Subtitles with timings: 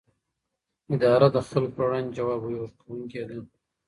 [0.93, 3.37] اداره د خلکو پر وړاندې ځواب ورکوونکې ده.